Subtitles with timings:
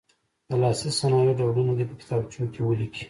[0.49, 2.99] د لاسي صنایعو ډولونه دې په کتابچو کې ولیکي.